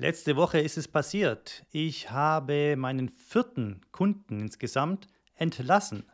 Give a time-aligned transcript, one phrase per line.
[0.00, 1.64] Letzte Woche ist es passiert.
[1.72, 6.04] Ich habe meinen vierten Kunden insgesamt entlassen.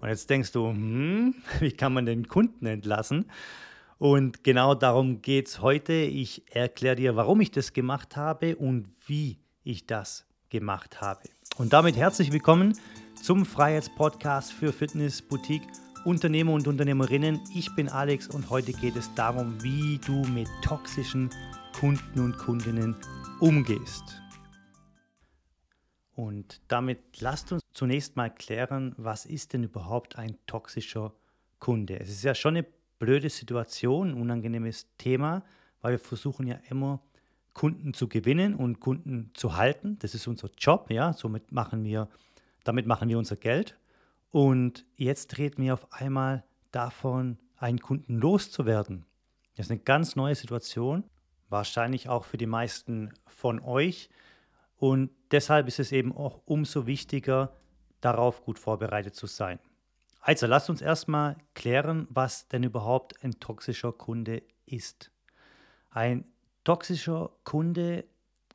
[0.00, 3.30] Und jetzt denkst du, hm, wie kann man den Kunden entlassen?
[3.96, 5.92] Und genau darum geht es heute.
[5.92, 11.20] Ich erkläre dir, warum ich das gemacht habe und wie ich das gemacht habe.
[11.58, 12.76] Und damit herzlich willkommen
[13.22, 15.68] zum Freiheitspodcast für Fitness, Boutique,
[16.04, 17.40] Unternehmer und Unternehmerinnen.
[17.54, 21.30] Ich bin Alex und heute geht es darum, wie du mit toxischen
[21.78, 22.96] Kunden und Kundinnen
[23.40, 24.20] umgehst.
[26.16, 31.12] Und damit lasst uns zunächst mal klären, was ist denn überhaupt ein toxischer
[31.60, 32.00] Kunde?
[32.00, 32.66] Es ist ja schon eine
[32.98, 35.44] blöde Situation, ein unangenehmes Thema,
[35.80, 37.00] weil wir versuchen ja immer
[37.54, 39.98] Kunden zu gewinnen und Kunden zu halten.
[40.00, 42.08] Das ist unser Job, ja, somit machen wir
[42.64, 43.78] damit machen wir unser Geld
[44.30, 49.06] und jetzt reden wir auf einmal davon, einen Kunden loszuwerden.
[49.56, 51.04] Das ist eine ganz neue Situation
[51.48, 54.10] wahrscheinlich auch für die meisten von euch.
[54.76, 57.52] Und deshalb ist es eben auch umso wichtiger,
[58.00, 59.58] darauf gut vorbereitet zu sein.
[60.20, 65.10] Also lasst uns erstmal klären, was denn überhaupt ein toxischer Kunde ist.
[65.90, 66.24] Ein
[66.64, 68.04] toxischer Kunde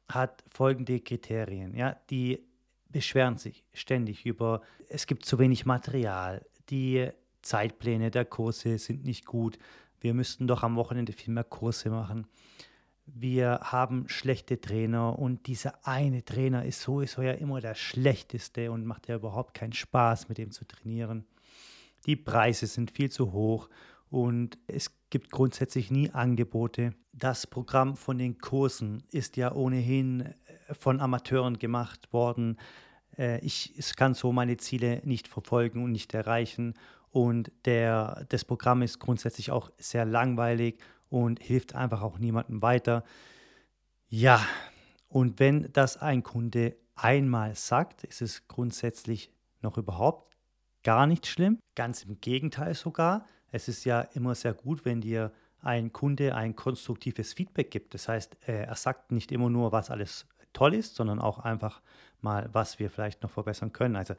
[0.07, 1.75] hat folgende Kriterien.
[1.75, 2.45] Ja, die
[2.89, 7.09] beschweren sich ständig über, es gibt zu wenig Material, die
[7.41, 9.57] Zeitpläne der Kurse sind nicht gut,
[9.99, 12.27] wir müssten doch am Wochenende viel mehr Kurse machen
[13.05, 18.85] wir haben schlechte Trainer und dieser eine Trainer ist sowieso ja immer der schlechteste und
[18.85, 21.25] macht ja überhaupt keinen Spaß, mit ihm zu trainieren.
[22.05, 23.69] Die Preise sind viel zu hoch
[24.09, 26.93] und es gibt grundsätzlich nie Angebote.
[27.11, 32.57] Das Programm von den Kursen ist ja ohnehin äh, von Amateuren gemacht worden.
[33.17, 36.73] Äh, ich kann so meine Ziele nicht verfolgen und nicht erreichen.
[37.11, 40.79] Und der, das Programm ist grundsätzlich auch sehr langweilig
[41.13, 43.03] und hilft einfach auch niemandem weiter.
[44.09, 44.43] Ja,
[45.09, 50.35] und wenn das ein Kunde einmal sagt, ist es grundsätzlich noch überhaupt
[50.83, 51.59] gar nicht schlimm.
[51.75, 53.27] Ganz im Gegenteil sogar.
[53.51, 57.93] Es ist ja immer sehr gut, wenn dir ein Kunde ein konstruktives Feedback gibt.
[57.93, 61.83] Das heißt, er sagt nicht immer nur, was alles toll ist, sondern auch einfach
[62.21, 63.95] mal, was wir vielleicht noch verbessern können.
[63.95, 64.15] Also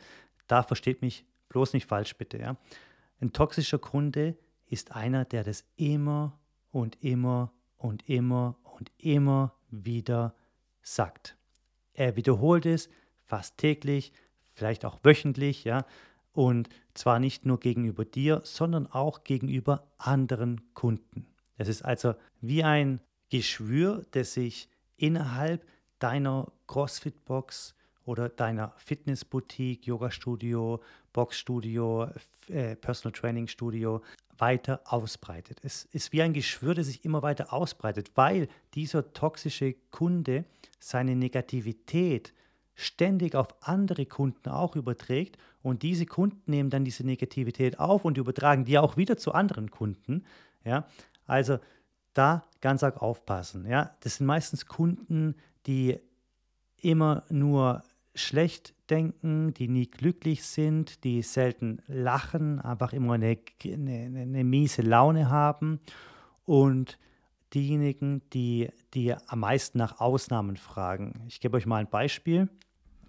[0.47, 2.39] da versteht mich bloß nicht falsch, bitte.
[2.39, 2.57] Ja.
[3.21, 4.37] Ein toxischer Kunde
[4.69, 6.39] ist einer, der das immer
[6.75, 10.35] und immer und immer und immer wieder
[10.83, 11.37] sagt.
[11.93, 12.91] Er wiederholt es
[13.23, 14.13] fast täglich,
[14.55, 15.87] vielleicht auch wöchentlich, ja,
[16.33, 21.27] und zwar nicht nur gegenüber dir, sondern auch gegenüber anderen Kunden.
[21.57, 25.65] Es ist also wie ein Geschwür, das sich innerhalb
[26.01, 27.77] deiner CrossFit-Box
[28.07, 30.81] oder deiner Fitnessboutique, Yoga-Studio,
[31.13, 32.09] Boxstudio,
[32.49, 34.03] äh, Personal Training Studio
[34.39, 35.59] weiter ausbreitet.
[35.63, 40.45] Es ist wie ein Geschwür, das sich immer weiter ausbreitet, weil dieser toxische Kunde
[40.79, 42.33] seine Negativität
[42.75, 48.19] ständig auf andere Kunden auch überträgt und diese Kunden nehmen dann diese Negativität auf und
[48.19, 50.25] übertragen die auch wieder zu anderen Kunden.
[50.65, 50.89] Ja?
[51.27, 51.59] Also
[52.13, 53.67] da ganz arg aufpassen.
[53.67, 53.95] Ja?
[54.01, 55.37] Das sind meistens Kunden,
[55.67, 55.99] die
[56.81, 57.83] immer nur
[58.15, 64.83] schlecht denken, die nie glücklich sind, die selten lachen, einfach immer eine, eine, eine miese
[64.83, 65.81] Laune haben
[66.45, 66.99] und
[67.55, 71.25] diejenigen, die, die am meisten nach Ausnahmen fragen.
[71.29, 72.49] Ich gebe euch mal ein Beispiel.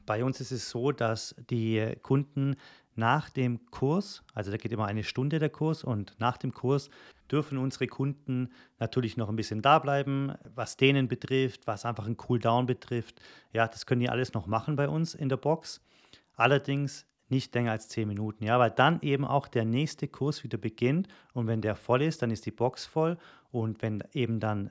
[0.05, 2.55] Bei uns ist es so, dass die Kunden
[2.95, 6.89] nach dem Kurs, also da geht immer eine Stunde der Kurs und nach dem Kurs
[7.31, 8.49] dürfen unsere Kunden
[8.79, 13.21] natürlich noch ein bisschen da bleiben, was denen betrifft, was einfach ein Cooldown betrifft.
[13.51, 15.81] Ja, das können die alles noch machen bei uns in der Box.
[16.35, 20.57] Allerdings nicht länger als 10 Minuten, ja, weil dann eben auch der nächste Kurs wieder
[20.57, 23.17] beginnt und wenn der voll ist, dann ist die Box voll
[23.51, 24.69] und wenn eben dann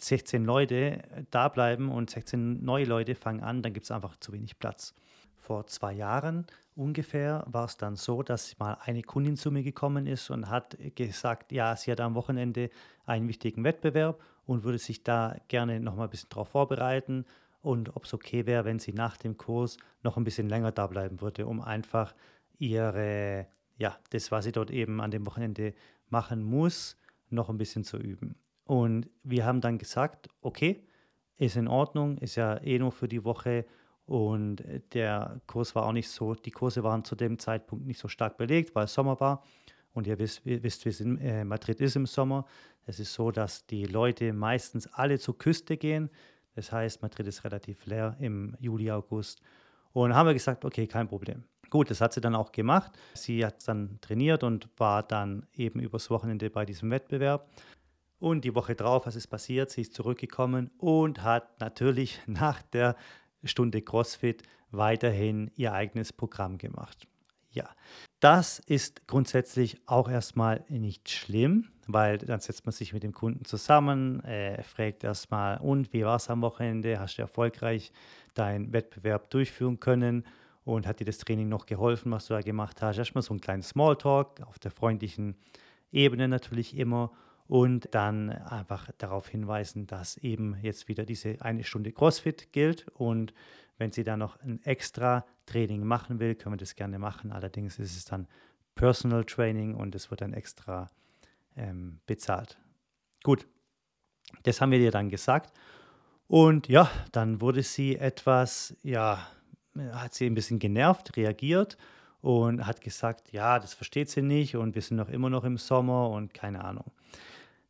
[0.00, 4.32] 16 Leute da bleiben und 16 neue Leute fangen an, dann gibt es einfach zu
[4.32, 4.94] wenig Platz.
[5.42, 10.06] Vor zwei Jahren ungefähr war es dann so, dass mal eine Kundin zu mir gekommen
[10.06, 12.70] ist und hat gesagt, ja, sie hat am Wochenende
[13.06, 17.24] einen wichtigen Wettbewerb und würde sich da gerne noch mal ein bisschen darauf vorbereiten
[17.60, 20.86] und ob es okay wäre, wenn sie nach dem Kurs noch ein bisschen länger da
[20.86, 22.14] bleiben würde, um einfach
[22.60, 23.48] ihre,
[23.78, 25.74] ja, das, was sie dort eben an dem Wochenende
[26.08, 26.96] machen muss,
[27.30, 28.36] noch ein bisschen zu üben.
[28.64, 30.86] Und wir haben dann gesagt, okay,
[31.36, 33.66] ist in Ordnung, ist ja eh nur für die Woche
[34.06, 38.00] und äh, der Kurs war auch nicht so, die Kurse waren zu dem Zeitpunkt nicht
[38.00, 39.44] so stark belegt, weil es Sommer war.
[39.94, 42.46] Und ihr wisst, ihr wisst wie in, äh, Madrid ist im Sommer.
[42.86, 46.10] Es ist so, dass die Leute meistens alle zur Küste gehen.
[46.54, 49.40] Das heißt, Madrid ist relativ leer im Juli, August.
[49.92, 51.44] Und haben wir gesagt, okay, kein Problem.
[51.70, 52.92] Gut, das hat sie dann auch gemacht.
[53.14, 57.48] Sie hat dann trainiert und war dann eben übers Wochenende bei diesem Wettbewerb.
[58.18, 59.70] Und die Woche drauf, was ist passiert?
[59.70, 62.96] Sie ist zurückgekommen und hat natürlich nach der
[63.44, 67.06] Stunde CrossFit weiterhin ihr eigenes Programm gemacht.
[67.50, 67.68] Ja,
[68.20, 73.44] das ist grundsätzlich auch erstmal nicht schlimm, weil dann setzt man sich mit dem Kunden
[73.44, 76.98] zusammen, äh, fragt erstmal, und wie war es am Wochenende?
[76.98, 77.92] Hast du erfolgreich
[78.34, 80.24] deinen Wettbewerb durchführen können?
[80.64, 82.96] Und hat dir das Training noch geholfen, was du da gemacht hast?
[82.96, 85.34] Erstmal so ein kleines Smalltalk auf der freundlichen
[85.90, 87.10] Ebene natürlich immer
[87.52, 93.34] und dann einfach darauf hinweisen, dass eben jetzt wieder diese eine Stunde CrossFit gilt und
[93.76, 97.30] wenn sie da noch ein extra Training machen will, können wir das gerne machen.
[97.30, 98.26] Allerdings ist es dann
[98.74, 100.90] Personal Training und es wird dann extra
[101.54, 102.56] ähm, bezahlt.
[103.22, 103.46] Gut,
[104.44, 105.52] das haben wir dir dann gesagt.
[106.28, 109.28] Und ja, dann wurde sie etwas, ja,
[109.92, 111.76] hat sie ein bisschen genervt, reagiert
[112.22, 115.58] und hat gesagt, ja, das versteht sie nicht und wir sind noch immer noch im
[115.58, 116.90] Sommer und keine Ahnung.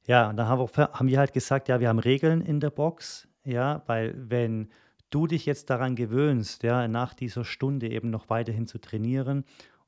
[0.06, 2.70] Ja, und dann haben wir, haben wir halt gesagt, ja, wir haben Regeln in der
[2.70, 4.68] Box, ja, weil wenn
[5.10, 9.44] du dich jetzt daran gewöhnst, ja, nach dieser Stunde eben noch weiterhin zu trainieren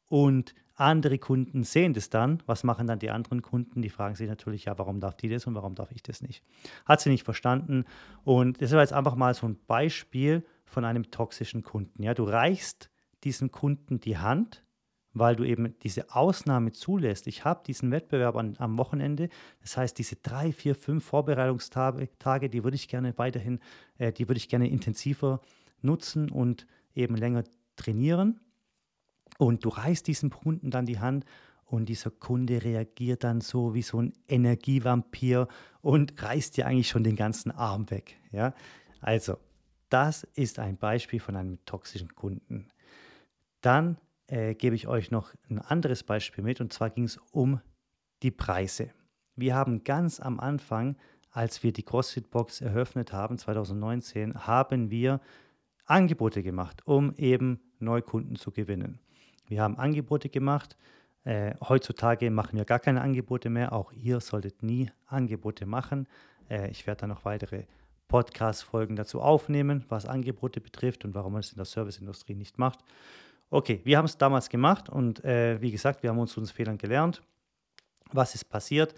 [0.08, 3.81] und andere Kunden sehen das dann, was machen dann die anderen Kunden?
[3.81, 6.43] Die fragen sich natürlich, ja, warum darf die das und warum darf ich das nicht?
[6.84, 7.84] Hat sie nicht verstanden
[8.25, 12.02] und das ist jetzt einfach mal so ein Beispiel von einem toxischen Kunden.
[12.02, 12.90] Ja, du reichst
[13.22, 14.64] diesem Kunden die Hand,
[15.14, 17.26] weil du eben diese Ausnahme zulässt.
[17.26, 19.28] Ich habe diesen Wettbewerb an, am Wochenende,
[19.62, 23.61] das heißt, diese drei, vier, fünf Vorbereitungstage, Tage, die würde ich gerne weiterhin,
[23.99, 25.40] äh, die würde ich gerne intensiver
[25.81, 27.44] nutzen und eben länger
[27.76, 28.40] trainieren.
[29.38, 31.25] Und du reißt diesem Kunden dann die Hand
[31.64, 35.49] und dieser Kunde reagiert dann so wie so ein Energievampir
[35.81, 38.17] und reißt dir eigentlich schon den ganzen Arm weg.
[38.32, 38.55] Ja?
[39.00, 39.38] Also,
[39.88, 42.69] das ist ein Beispiel von einem toxischen Kunden.
[43.60, 43.96] Dann
[44.34, 47.60] äh, gebe ich euch noch ein anderes Beispiel mit und zwar ging es um
[48.22, 48.90] die Preise.
[49.36, 50.96] Wir haben ganz am Anfang,
[51.31, 55.20] als wir die CrossFit Box eröffnet haben, 2019, haben wir
[55.86, 58.98] Angebote gemacht, um eben Neukunden zu gewinnen.
[59.46, 60.76] Wir haben Angebote gemacht.
[61.22, 63.72] Äh, heutzutage machen wir gar keine Angebote mehr.
[63.72, 66.08] Auch ihr solltet nie Angebote machen.
[66.50, 67.66] Äh, ich werde dann noch weitere
[68.08, 72.81] Podcast-Folgen dazu aufnehmen, was Angebote betrifft und warum man es in der Serviceindustrie nicht macht.
[73.50, 76.79] Okay, wir haben es damals gemacht und äh, wie gesagt, wir haben uns uns Fehlern
[76.79, 77.23] gelernt.
[78.12, 78.94] Was ist passiert?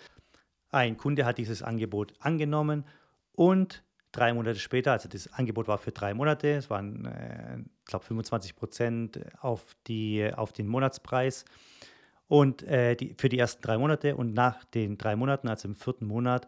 [0.71, 2.85] Ein Kunde hat dieses Angebot angenommen
[3.33, 3.83] und
[4.13, 8.05] drei Monate später, also das Angebot war für drei Monate, es waren, äh, ich glaube,
[8.05, 9.77] 25 Prozent auf,
[10.35, 11.45] auf den Monatspreis
[12.29, 15.75] und äh, die, für die ersten drei Monate und nach den drei Monaten, also im
[15.75, 16.47] vierten Monat,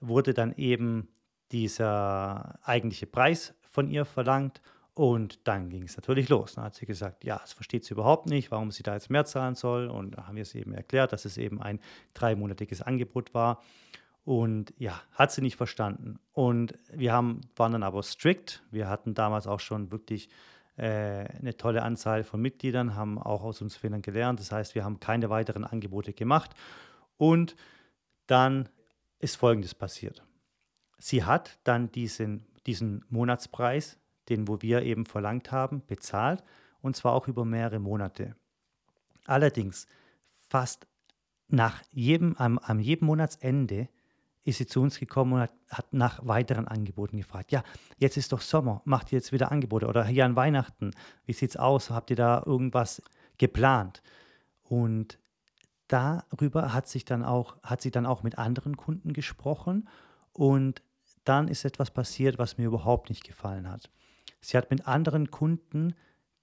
[0.00, 1.08] wurde dann eben
[1.52, 4.60] dieser eigentliche Preis von ihr verlangt
[5.00, 6.56] und dann ging es natürlich los.
[6.56, 9.24] Dann hat sie gesagt, ja, das versteht sie überhaupt nicht, warum sie da jetzt mehr
[9.24, 9.88] zahlen soll.
[9.88, 11.80] Und da haben wir es eben erklärt, dass es eben ein
[12.12, 13.62] dreimonatiges Angebot war.
[14.24, 16.18] Und ja, hat sie nicht verstanden.
[16.32, 18.62] Und wir haben, waren dann aber strikt.
[18.70, 20.28] Wir hatten damals auch schon wirklich
[20.76, 24.38] äh, eine tolle Anzahl von Mitgliedern, haben auch aus uns Fehlern gelernt.
[24.38, 26.50] Das heißt, wir haben keine weiteren Angebote gemacht.
[27.16, 27.56] Und
[28.26, 28.68] dann
[29.18, 30.22] ist Folgendes passiert.
[30.98, 33.98] Sie hat dann diesen, diesen Monatspreis
[34.30, 36.42] den wo wir eben verlangt haben, bezahlt
[36.80, 38.34] und zwar auch über mehrere Monate.
[39.26, 39.86] Allerdings
[40.48, 40.86] fast
[41.48, 43.88] nach jedem, am, am jedem Monatsende
[44.44, 47.52] ist sie zu uns gekommen und hat, hat, nach weiteren Angeboten gefragt.
[47.52, 47.62] Ja,
[47.98, 50.92] jetzt ist doch Sommer, macht ihr jetzt wieder Angebote oder hier an Weihnachten,
[51.26, 51.90] wie sieht es aus?
[51.90, 53.02] Habt ihr da irgendwas
[53.36, 54.02] geplant?
[54.62, 55.18] Und
[55.88, 59.88] darüber hat sich dann auch, hat sie dann auch mit anderen Kunden gesprochen
[60.32, 60.82] und
[61.24, 63.90] dann ist etwas passiert, was mir überhaupt nicht gefallen hat.
[64.40, 65.94] Sie hat mit anderen Kunden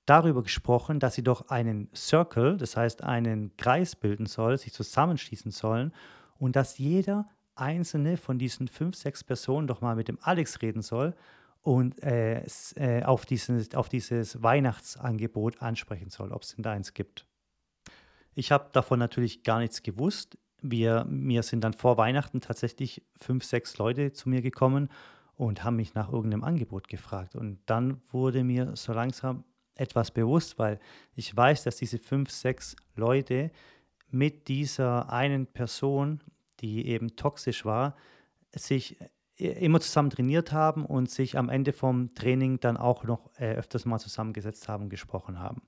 [0.06, 5.52] darüber gesprochen, dass sie doch einen Circle, das heißt einen Kreis bilden soll, sich zusammenschließen
[5.52, 5.94] sollen
[6.38, 10.82] und dass jeder einzelne von diesen fünf, sechs Personen doch mal mit dem Alex reden
[10.82, 11.14] soll
[11.62, 16.94] und äh, äh, auf, dieses, auf dieses Weihnachtsangebot ansprechen soll, ob es denn da eins
[16.94, 17.26] gibt.
[18.36, 20.38] Ich habe davon natürlich gar nichts gewusst.
[20.62, 24.90] Wir, mir sind dann vor Weihnachten tatsächlich fünf, sechs Leute zu mir gekommen
[25.38, 27.36] und haben mich nach irgendeinem Angebot gefragt.
[27.36, 29.44] Und dann wurde mir so langsam
[29.76, 30.80] etwas bewusst, weil
[31.16, 33.52] ich weiß, dass diese fünf, sechs Leute
[34.10, 36.22] mit dieser einen Person,
[36.60, 37.96] die eben toxisch war,
[38.56, 38.98] sich
[39.38, 43.54] äh, immer zusammen trainiert haben und sich am Ende vom Training dann auch noch äh,
[43.54, 45.62] öfters mal zusammengesetzt haben und gesprochen haben.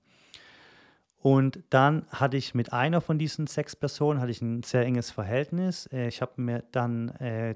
[1.21, 5.11] Und dann hatte ich mit einer von diesen sechs Personen hatte ich ein sehr enges
[5.11, 5.85] Verhältnis.
[5.87, 7.55] Äh, ich habe mir dann äh,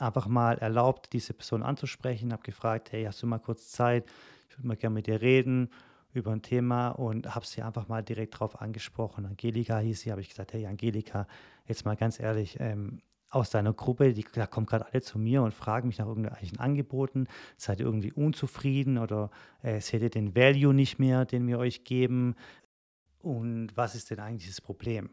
[0.00, 4.04] einfach mal erlaubt, diese Person anzusprechen, habe gefragt, hey, hast du mal kurz Zeit?
[4.48, 5.70] Ich würde mal gerne mit dir reden
[6.12, 9.26] über ein Thema und habe sie einfach mal direkt darauf angesprochen.
[9.26, 11.26] Angelika hieß sie, habe ich gesagt, hey Angelika,
[11.66, 15.42] jetzt mal ganz ehrlich, ähm, aus deiner Gruppe, die, da kommen gerade alle zu mir
[15.42, 19.30] und fragen mich nach irgendwelchen Angeboten, seid ihr irgendwie unzufrieden oder
[19.62, 22.34] äh, seht ihr den Value nicht mehr, den wir euch geben
[23.20, 25.10] und was ist denn eigentlich das Problem?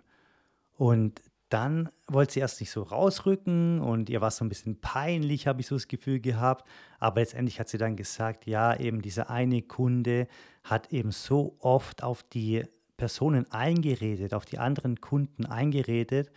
[0.74, 5.48] Und dann wollte sie erst nicht so rausrücken und ihr war so ein bisschen peinlich,
[5.48, 6.68] habe ich so das Gefühl gehabt.
[7.00, 10.27] Aber letztendlich hat sie dann gesagt, ja, eben dieser eine Kunde
[10.63, 12.63] hat eben so oft auf die
[12.98, 16.32] Personen eingeredet, auf die anderen Kunden eingeredet,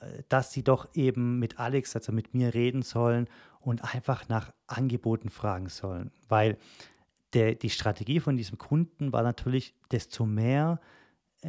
[0.00, 3.28] äh, dass sie doch eben mit Alex, also mit mir reden sollen
[3.60, 6.10] und einfach nach Angeboten fragen sollen.
[6.28, 6.56] Weil
[7.34, 10.80] der, die Strategie von diesem Kunden war natürlich, desto mehr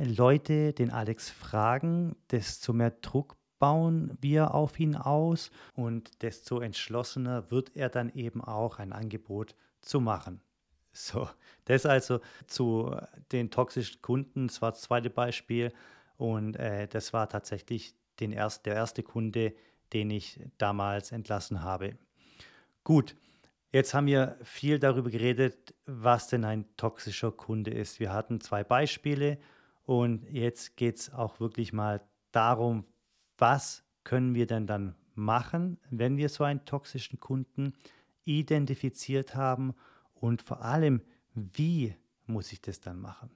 [0.03, 7.49] Leute den Alex fragen, desto mehr Druck bauen wir auf ihn aus und desto entschlossener
[7.49, 10.41] wird er dann eben auch ein Angebot zu machen.
[10.91, 11.29] So,
[11.65, 12.95] das also zu
[13.31, 15.73] den toxischen Kunden, das war das zweite Beispiel
[16.17, 19.53] und äh, das war tatsächlich den erst, der erste Kunde,
[19.93, 21.97] den ich damals entlassen habe.
[22.83, 23.15] Gut,
[23.71, 27.99] jetzt haben wir viel darüber geredet, was denn ein toxischer Kunde ist.
[27.99, 29.37] Wir hatten zwei Beispiele
[29.85, 32.01] und jetzt geht es auch wirklich mal
[32.31, 32.85] darum,
[33.37, 37.73] was können wir denn dann machen, wenn wir so einen toxischen Kunden
[38.25, 39.73] identifiziert haben
[40.13, 41.01] und vor allem,
[41.33, 43.29] wie muss ich das dann machen?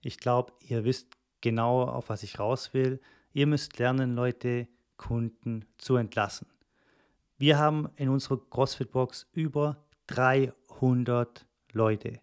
[0.00, 3.00] Ich glaube, ihr wisst genau, auf was ich raus will.
[3.32, 6.48] Ihr müsst lernen, Leute, Kunden zu entlassen.
[7.36, 12.20] Wir haben in unserer CrossFit-Box über 300 Leute.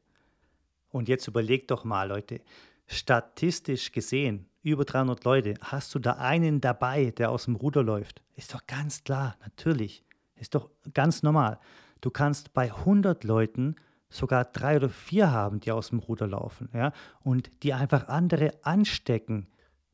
[0.89, 2.41] Und jetzt überlegt doch mal, Leute,
[2.87, 8.23] statistisch gesehen, über 300 Leute, hast du da einen dabei, der aus dem Ruder läuft?
[8.35, 10.03] Ist doch ganz klar, natürlich.
[10.35, 11.59] Ist doch ganz normal.
[12.01, 13.75] Du kannst bei 100 Leuten
[14.09, 18.53] sogar drei oder vier haben, die aus dem Ruder laufen, ja, und die einfach andere
[18.63, 19.47] anstecken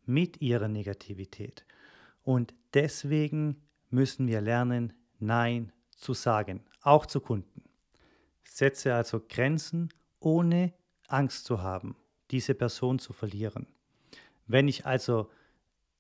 [0.05, 1.65] mit ihrer Negativität.
[2.23, 7.63] Und deswegen müssen wir lernen, Nein zu sagen, auch zu Kunden.
[8.43, 10.73] Setze also Grenzen, ohne
[11.07, 11.95] Angst zu haben
[12.31, 13.67] diese Person zu verlieren.
[14.47, 15.29] Wenn ich also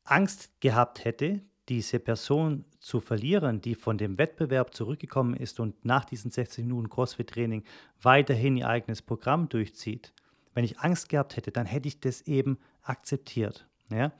[0.03, 6.05] Angst gehabt hätte, diese Person zu verlieren, die von dem Wettbewerb zurückgekommen ist und nach
[6.05, 7.63] diesen 60 Minuten CrossFit-Training
[8.01, 10.13] weiterhin ihr eigenes Programm durchzieht,
[10.53, 13.67] wenn ich Angst gehabt hätte, dann hätte ich das eben akzeptiert.
[13.89, 14.11] Ja?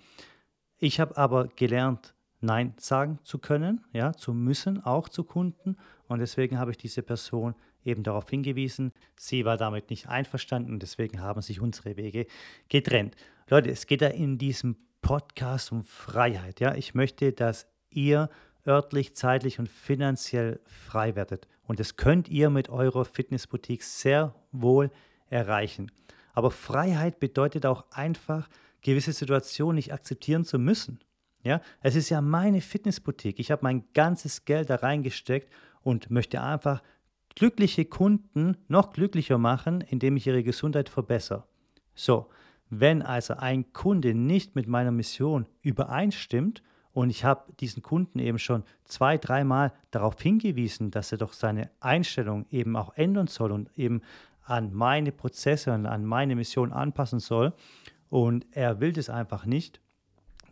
[0.77, 5.77] Ich habe aber gelernt, Nein sagen zu können, ja, zu müssen, auch zu Kunden.
[6.07, 8.91] Und deswegen habe ich diese Person eben darauf hingewiesen.
[9.15, 12.25] Sie war damit nicht einverstanden deswegen haben sich unsere Wege
[12.69, 13.15] getrennt.
[13.49, 16.59] Leute, es geht ja in diesem Podcast um Freiheit.
[16.59, 18.29] Ja, ich möchte, dass ihr
[18.65, 21.47] örtlich, zeitlich und finanziell frei werdet.
[21.63, 24.91] Und das könnt ihr mit eurer Fitnessboutique sehr wohl
[25.29, 25.91] erreichen.
[26.33, 28.49] Aber Freiheit bedeutet auch einfach,
[28.81, 30.99] gewisse Situationen nicht akzeptieren zu müssen.
[31.43, 33.39] Ja, es ist ja meine Fitnessboutique.
[33.39, 36.81] Ich habe mein ganzes Geld da reingesteckt und möchte einfach
[37.35, 41.45] glückliche Kunden noch glücklicher machen, indem ich ihre Gesundheit verbessere.
[41.95, 42.27] So,
[42.69, 46.61] wenn also ein Kunde nicht mit meiner Mission übereinstimmt
[46.93, 51.69] und ich habe diesen Kunden eben schon zwei, dreimal darauf hingewiesen, dass er doch seine
[51.79, 54.01] Einstellung eben auch ändern soll und eben
[54.43, 57.53] an meine Prozesse und an meine Mission anpassen soll
[58.09, 59.79] und er will das einfach nicht,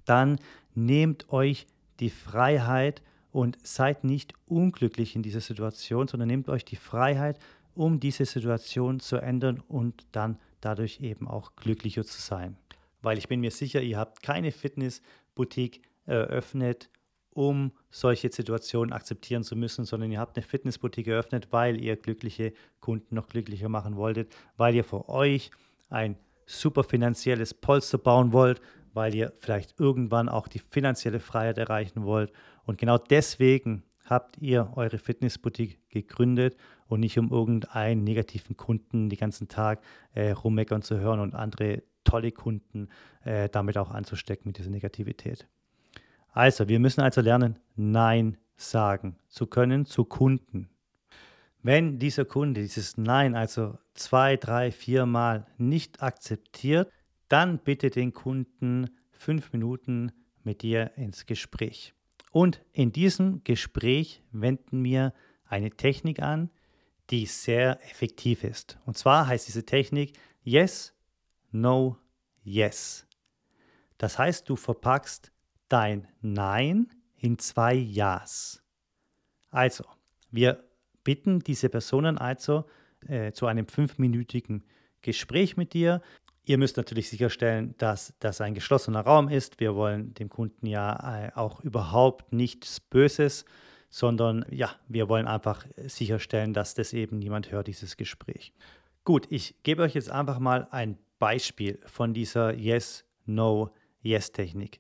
[0.06, 0.40] dann
[0.76, 1.68] nehmt euch
[2.00, 7.40] die Freiheit und seid nicht unglücklich in dieser Situation, sondern nehmt euch die Freiheit,
[7.76, 12.58] um diese Situation zu ändern und dann dadurch eben auch glücklicher zu sein.
[13.02, 16.90] Weil ich bin mir sicher, ihr habt keine Fitnessboutique eröffnet,
[17.32, 22.54] um solche Situationen akzeptieren zu müssen, sondern ihr habt eine Fitnessboutique eröffnet, weil ihr glückliche
[22.82, 25.52] Kunden noch glücklicher machen wolltet, weil ihr für euch
[25.90, 28.60] ein super finanzielles Polster bauen wollt,
[28.94, 32.32] weil ihr vielleicht irgendwann auch die finanzielle Freiheit erreichen wollt
[32.66, 36.56] und genau deswegen habt ihr eure Fitnessboutique gegründet
[36.88, 39.82] und nicht um irgendeinen negativen Kunden den ganzen Tag
[40.14, 42.90] äh, rummeckern zu hören und andere tolle Kunden
[43.24, 45.48] äh, damit auch anzustecken mit dieser Negativität.
[46.32, 50.70] Also, wir müssen also lernen, Nein sagen zu können zu Kunden.
[51.62, 56.90] Wenn dieser Kunde dieses Nein also zwei, drei, vier Mal nicht akzeptiert,
[57.30, 60.12] dann bitte den Kunden fünf Minuten
[60.44, 61.94] mit dir ins Gespräch.
[62.32, 65.14] Und in diesem Gespräch wenden wir
[65.46, 66.50] eine Technik an,
[67.10, 68.78] die sehr effektiv ist.
[68.86, 70.94] Und zwar heißt diese Technik Yes,
[71.52, 71.98] No,
[72.44, 73.06] Yes.
[73.98, 75.32] Das heißt, du verpackst
[75.68, 78.64] dein Nein in zwei Ja's.
[79.50, 79.84] Also,
[80.32, 80.64] wir
[81.04, 82.66] bitten diese Personen also
[83.08, 84.64] äh, zu einem fünfminütigen
[85.02, 86.02] Gespräch mit dir.
[86.50, 89.60] Ihr müsst natürlich sicherstellen, dass das ein geschlossener Raum ist.
[89.60, 93.46] Wir wollen dem Kunden ja äh, auch überhaupt nichts Böses,
[93.92, 98.52] sondern ja, wir wollen einfach sicherstellen, dass das eben niemand hört, dieses Gespräch.
[99.04, 103.70] Gut, ich gebe euch jetzt einfach mal ein Beispiel von dieser Yes, No,
[104.02, 104.80] Yes-Technik.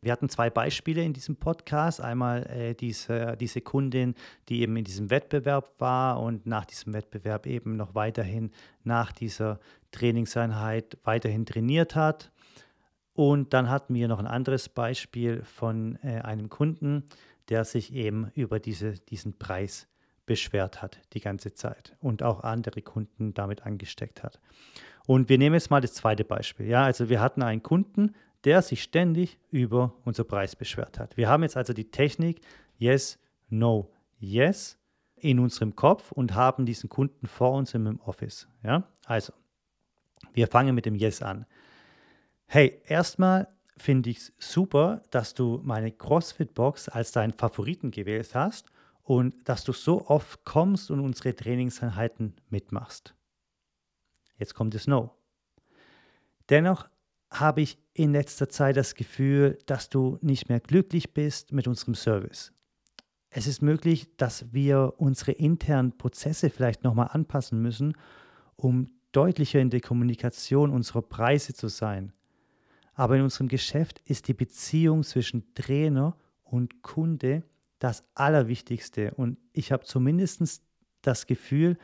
[0.00, 2.00] Wir hatten zwei Beispiele in diesem Podcast.
[2.00, 4.14] Einmal äh, diese, diese Kundin,
[4.48, 8.50] die eben in diesem Wettbewerb war und nach diesem Wettbewerb eben noch weiterhin
[8.82, 9.60] nach dieser
[9.92, 12.32] Trainingseinheit weiterhin trainiert hat.
[13.14, 17.04] Und dann hatten wir noch ein anderes Beispiel von äh, einem Kunden,
[17.48, 19.86] der sich eben über diese, diesen Preis
[20.26, 24.40] beschwert hat die ganze Zeit und auch andere Kunden damit angesteckt hat.
[25.06, 26.66] Und wir nehmen jetzt mal das zweite Beispiel.
[26.66, 31.16] Ja, also wir hatten einen Kunden, der sich ständig über unser Preis beschwert hat.
[31.16, 32.40] Wir haben jetzt also die Technik
[32.78, 33.18] Yes,
[33.48, 34.78] No, Yes
[35.16, 38.48] in unserem Kopf und haben diesen Kunden vor uns im Office.
[38.62, 39.32] Ja, also
[40.32, 41.46] wir fangen mit dem Yes an.
[42.46, 48.66] Hey, erstmal finde ich es super, dass du meine CrossFit-Box als deinen Favoriten gewählt hast
[49.02, 53.14] und dass du so oft kommst und unsere Trainingseinheiten mitmachst.
[54.38, 55.10] Jetzt kommt das No.
[56.48, 56.88] Dennoch
[57.30, 61.94] habe ich in letzter Zeit das Gefühl, dass du nicht mehr glücklich bist mit unserem
[61.94, 62.52] Service.
[63.30, 67.96] Es ist möglich, dass wir unsere internen Prozesse vielleicht nochmal anpassen müssen,
[68.56, 72.12] um deutlicher in der Kommunikation unserer Preise zu sein.
[72.94, 77.42] Aber in unserem Geschäft ist die Beziehung zwischen Trainer und Kunde
[77.78, 79.12] das Allerwichtigste.
[79.14, 80.62] Und ich habe zumindest
[81.00, 81.78] das Gefühl,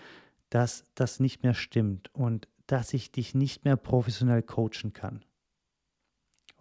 [0.51, 5.25] dass das nicht mehr stimmt und dass ich dich nicht mehr professionell coachen kann.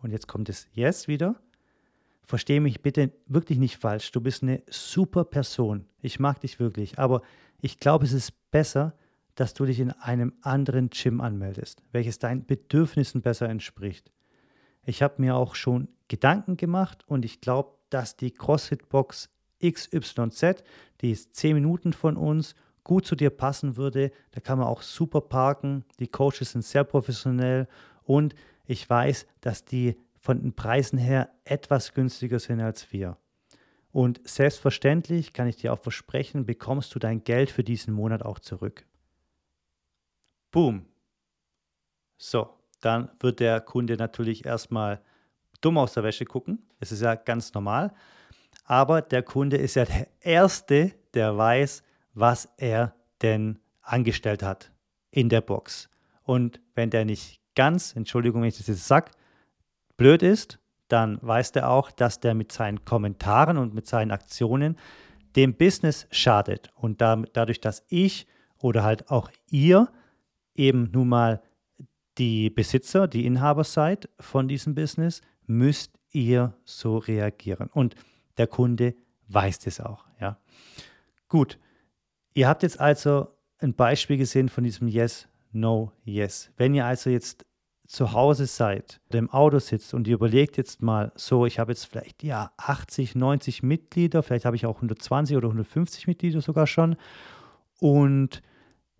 [0.01, 1.35] Und jetzt kommt das Yes wieder.
[2.23, 4.11] Verstehe mich bitte wirklich nicht falsch.
[4.11, 5.85] Du bist eine super Person.
[6.01, 6.99] Ich mag dich wirklich.
[6.99, 7.21] Aber
[7.61, 8.93] ich glaube, es ist besser,
[9.37, 14.11] dass du dich in einem anderen Gym anmeldest, welches deinen Bedürfnissen besser entspricht.
[14.83, 19.29] Ich habe mir auch schon Gedanken gemacht und ich glaube, dass die CrossFit-Box
[19.63, 20.63] XYZ,
[21.01, 24.11] die ist 10 Minuten von uns, gut zu dir passen würde.
[24.31, 25.85] Da kann man auch super parken.
[25.99, 27.67] Die Coaches sind sehr professionell
[28.03, 28.33] und
[28.65, 33.17] ich weiß, dass die von den Preisen her etwas günstiger sind als wir.
[33.91, 38.39] Und selbstverständlich kann ich dir auch versprechen, bekommst du dein Geld für diesen Monat auch
[38.39, 38.85] zurück.
[40.51, 40.85] Boom.
[42.17, 42.49] So,
[42.81, 45.01] dann wird der Kunde natürlich erstmal
[45.61, 46.67] dumm aus der Wäsche gucken.
[46.79, 47.93] Es ist ja ganz normal.
[48.65, 51.83] Aber der Kunde ist ja der Erste, der weiß,
[52.13, 54.71] was er denn angestellt hat
[55.11, 55.89] in der Box.
[56.23, 59.11] Und wenn der nicht ganz, Entschuldigung, wenn ich das jetzt sage,
[59.95, 64.77] blöd ist, dann weiß der auch, dass der mit seinen Kommentaren und mit seinen Aktionen
[65.35, 66.71] dem Business schadet.
[66.75, 68.27] Und dadurch, dass ich
[68.59, 69.89] oder halt auch ihr
[70.57, 71.41] eben nun mal
[72.17, 77.69] die Besitzer, die Inhaber seid von diesem Business, müsst ihr so reagieren.
[77.73, 77.95] Und
[78.37, 78.95] der Kunde
[79.27, 80.05] weiß das auch.
[80.19, 80.37] Ja.
[81.27, 81.59] Gut,
[82.33, 83.27] ihr habt jetzt also
[83.59, 86.51] ein Beispiel gesehen von diesem Yes, No, Yes.
[86.57, 87.45] Wenn ihr also jetzt
[87.87, 91.85] zu Hause seid, im Auto sitzt und ihr überlegt jetzt mal, so, ich habe jetzt
[91.85, 96.97] vielleicht ja 80, 90 Mitglieder, vielleicht habe ich auch 120 oder 150 Mitglieder sogar schon.
[97.79, 98.41] Und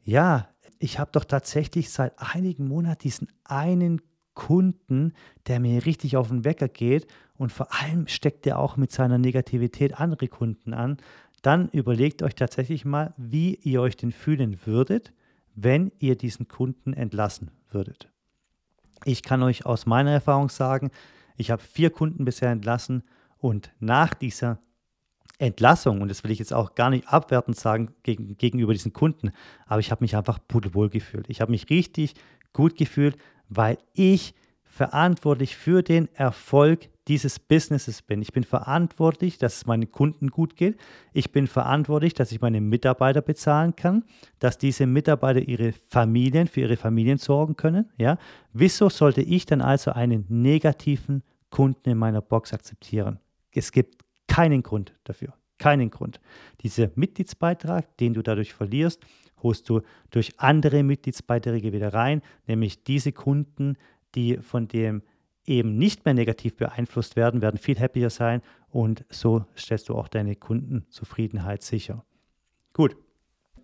[0.03, 0.47] ja,
[0.79, 4.01] ich habe doch tatsächlich seit einigen Monaten diesen einen
[4.33, 5.13] Kunden,
[5.47, 7.07] der mir richtig auf den Wecker geht.
[7.37, 10.97] Und vor allem steckt er auch mit seiner Negativität andere Kunden an,
[11.41, 15.13] dann überlegt euch tatsächlich mal, wie ihr euch denn fühlen würdet,
[15.55, 18.11] wenn ihr diesen Kunden entlassen würdet.
[19.05, 20.91] Ich kann euch aus meiner Erfahrung sagen,
[21.35, 23.03] ich habe vier Kunden bisher entlassen.
[23.37, 24.59] Und nach dieser
[25.39, 29.31] Entlassung, und das will ich jetzt auch gar nicht abwertend sagen gegen, gegenüber diesen Kunden,
[29.65, 31.29] aber ich habe mich einfach pudelwohl gefühlt.
[31.29, 32.15] Ich habe mich richtig
[32.53, 33.17] gut gefühlt,
[33.49, 38.21] weil ich verantwortlich für den Erfolg dieses Businesses bin.
[38.21, 40.77] Ich bin verantwortlich, dass es meinen Kunden gut geht.
[41.13, 44.03] Ich bin verantwortlich, dass ich meine Mitarbeiter bezahlen kann,
[44.39, 47.89] dass diese Mitarbeiter ihre Familien für ihre Familien sorgen können.
[47.97, 48.17] Ja?
[48.53, 53.19] Wieso sollte ich dann also einen negativen Kunden in meiner Box akzeptieren?
[53.51, 54.03] Es gibt
[54.37, 55.33] keinen Grund dafür.
[55.57, 56.19] Keinen Grund.
[56.61, 59.03] Dieser Mitgliedsbeitrag, den du dadurch verlierst,
[59.41, 63.77] holst du durch andere Mitgliedsbeiträge wieder rein, nämlich diese Kunden,
[64.13, 65.01] die von dem
[65.45, 70.07] eben nicht mehr negativ beeinflusst werden, werden viel happier sein und so stellst du auch
[70.07, 72.05] deine Kundenzufriedenheit sicher.
[72.73, 72.95] Gut.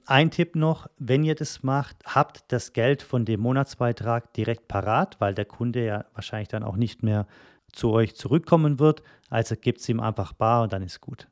[0.08, 5.22] Ein Tipp noch, wenn ihr das macht, habt das Geld von dem Monatsbeitrag direkt parat,
[5.22, 7.28] weil der Kunde ja wahrscheinlich dann auch nicht mehr
[7.74, 9.04] zu euch zurückkommen wird.
[9.30, 11.28] Also gebt es ihm einfach bar und dann ist gut.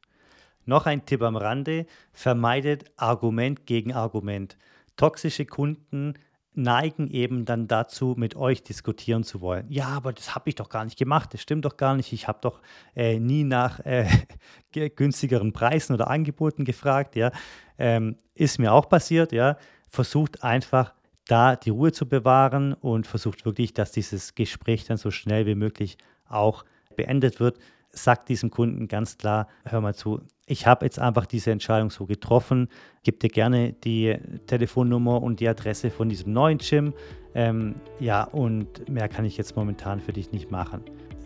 [0.65, 4.57] Noch ein Tipp am Rande, vermeidet Argument gegen Argument.
[4.95, 6.13] Toxische Kunden
[6.53, 9.65] neigen eben dann dazu, mit euch diskutieren zu wollen.
[9.69, 12.11] Ja, aber das habe ich doch gar nicht gemacht, das stimmt doch gar nicht.
[12.11, 12.61] Ich habe doch
[12.95, 14.07] äh, nie nach äh,
[14.95, 17.15] günstigeren Preisen oder Angeboten gefragt.
[17.15, 17.31] Ja,
[17.77, 19.31] ähm, ist mir auch passiert.
[19.31, 19.57] Ja,
[19.89, 20.93] versucht einfach
[21.25, 25.55] da die Ruhe zu bewahren und versucht wirklich, dass dieses Gespräch dann so schnell wie
[25.55, 25.97] möglich
[26.33, 26.65] auch
[26.95, 27.57] beendet wird.
[27.93, 32.05] Sagt diesem Kunden ganz klar, hör mal zu, ich habe jetzt einfach diese Entscheidung so
[32.05, 32.67] getroffen.
[33.03, 34.17] Gib dir gerne die
[34.47, 36.93] Telefonnummer und die Adresse von diesem neuen Gym.
[37.33, 40.81] Ähm, ja, und mehr kann ich jetzt momentan für dich nicht machen.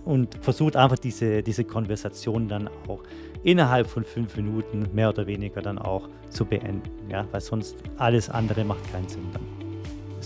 [0.06, 3.02] Und versucht einfach diese, diese Konversation dann auch
[3.44, 7.10] innerhalb von fünf Minuten mehr oder weniger dann auch zu beenden.
[7.10, 9.65] Ja, weil sonst alles andere macht keinen Sinn dann.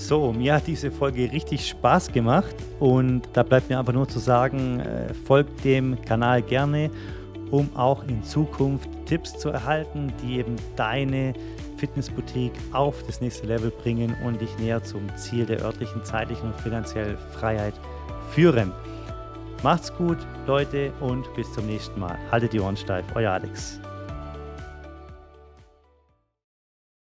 [0.08, 4.20] So, mir hat diese Folge richtig Spaß gemacht und da bleibt mir einfach nur zu
[4.20, 6.90] sagen, äh, folgt dem Kanal gerne
[7.52, 11.34] um auch in Zukunft Tipps zu erhalten, die eben deine
[11.78, 16.62] Fitnessboutique auf das nächste Level bringen und dich näher zum Ziel der örtlichen, zeitlichen und
[16.62, 17.74] finanziellen Freiheit
[18.32, 18.72] führen.
[19.64, 22.18] Macht's gut, Leute, und bis zum nächsten Mal.
[22.32, 23.79] Haltet die Ohren steif, euer Alex.